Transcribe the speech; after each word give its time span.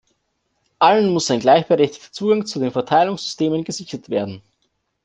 Allen 0.79 1.13
muss 1.13 1.29
ein 1.29 1.39
gleichberechtigter 1.41 2.11
Zugang 2.11 2.47
zu 2.47 2.57
den 2.57 2.71
Verteilungssystemen 2.71 3.63
gesichert 3.63 4.09
werden. 4.09 4.41